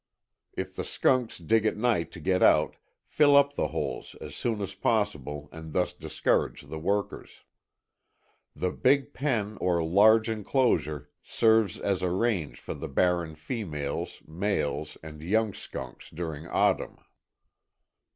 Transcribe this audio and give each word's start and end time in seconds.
If 0.57 0.75
the 0.75 0.83
skunks 0.83 1.37
dig 1.37 1.63
at 1.63 1.77
night 1.77 2.11
to 2.13 2.19
get 2.19 2.41
out 2.41 2.75
fill 3.05 3.37
up 3.37 3.53
the 3.53 3.67
holes 3.67 4.15
as 4.19 4.35
soon 4.35 4.59
as 4.59 4.73
possible 4.73 5.47
and 5.51 5.73
thus 5.73 5.93
discourage 5.93 6.63
the 6.63 6.79
workers. 6.79 7.43
The 8.55 8.71
big 8.71 9.13
pen 9.13 9.59
or 9.61 9.83
large 9.83 10.27
enclosure, 10.27 11.11
serves 11.21 11.79
as 11.79 12.01
a 12.01 12.09
range 12.09 12.59
for 12.59 12.73
the 12.73 12.89
barren 12.89 13.35
females, 13.35 14.23
males, 14.25 14.97
and 15.03 15.21
young 15.21 15.53
skunks 15.53 16.09
during 16.09 16.47
autumn. 16.47 16.97